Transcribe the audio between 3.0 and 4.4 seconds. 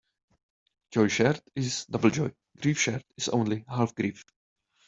is only half grief.